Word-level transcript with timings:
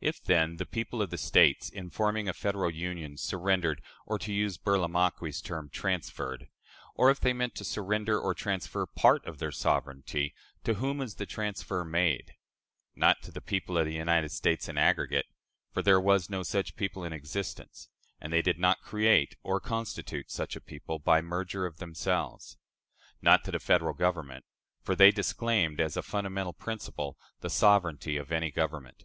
If, 0.00 0.24
then, 0.24 0.56
the 0.56 0.64
people 0.64 1.02
of 1.02 1.10
the 1.10 1.18
States, 1.18 1.68
in 1.68 1.90
forming 1.90 2.26
a 2.26 2.32
Federal 2.32 2.70
Union, 2.70 3.18
surrendered 3.18 3.82
or, 4.06 4.18
to 4.20 4.32
use 4.32 4.56
Burlamaqui's 4.56 5.42
term, 5.42 5.68
transferred 5.68 6.48
or 6.94 7.10
if 7.10 7.20
they 7.20 7.34
meant 7.34 7.54
to 7.56 7.64
surrender 7.66 8.18
or 8.18 8.32
transfer 8.32 8.86
part 8.86 9.26
of 9.26 9.36
their 9.40 9.52
sovereignty, 9.52 10.34
to 10.64 10.76
whom 10.76 10.96
was 10.96 11.16
the 11.16 11.26
transfer 11.26 11.84
made? 11.84 12.32
Not 12.96 13.20
to 13.24 13.30
"the 13.30 13.42
people 13.42 13.76
of 13.76 13.84
the 13.84 13.92
United 13.92 14.30
States 14.30 14.70
in 14.70 14.76
the 14.76 14.80
aggregate"; 14.80 15.26
for 15.70 15.82
there 15.82 16.00
was 16.00 16.30
no 16.30 16.42
such 16.42 16.74
people 16.74 17.04
in 17.04 17.12
existence, 17.12 17.90
and 18.22 18.32
they 18.32 18.40
did 18.40 18.58
not 18.58 18.80
create 18.80 19.36
or 19.42 19.60
constitute 19.60 20.30
such 20.30 20.56
a 20.56 20.62
people 20.62 20.98
by 20.98 21.20
merger 21.20 21.66
of 21.66 21.76
themselves. 21.76 22.56
Not 23.20 23.44
to 23.44 23.50
the 23.50 23.60
Federal 23.60 23.92
Government; 23.92 24.46
for 24.80 24.96
they 24.96 25.10
disclaimed, 25.10 25.78
as 25.78 25.94
a 25.98 26.02
fundamental 26.02 26.54
principle, 26.54 27.18
the 27.40 27.50
sovereignty 27.50 28.16
of 28.16 28.32
any 28.32 28.50
government. 28.50 29.04